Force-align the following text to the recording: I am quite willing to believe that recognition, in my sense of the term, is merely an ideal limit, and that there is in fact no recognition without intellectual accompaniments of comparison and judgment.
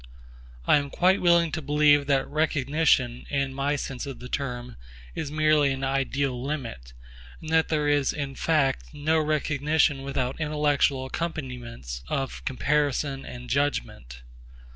I 0.65 0.77
am 0.77 0.89
quite 0.89 1.21
willing 1.21 1.51
to 1.51 1.61
believe 1.61 2.07
that 2.07 2.27
recognition, 2.27 3.27
in 3.29 3.53
my 3.53 3.75
sense 3.75 4.07
of 4.07 4.17
the 4.17 4.29
term, 4.29 4.75
is 5.13 5.29
merely 5.29 5.71
an 5.71 5.83
ideal 5.83 6.41
limit, 6.41 6.93
and 7.39 7.51
that 7.51 7.67
there 7.67 7.87
is 7.87 8.11
in 8.11 8.33
fact 8.33 8.95
no 8.95 9.19
recognition 9.19 10.01
without 10.01 10.41
intellectual 10.41 11.05
accompaniments 11.05 12.01
of 12.09 12.43
comparison 12.45 13.23
and 13.25 13.47
judgment. 13.51 14.23